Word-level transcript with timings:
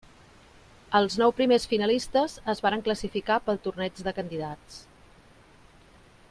Els 0.99 1.17
nou 1.23 1.33
primers 1.39 1.67
finalistes 1.73 2.37
es 2.55 2.63
varen 2.67 2.85
classificar 2.89 3.37
pel 3.51 3.61
torneig 3.67 4.03
de 4.09 4.15
candidats. 4.23 4.83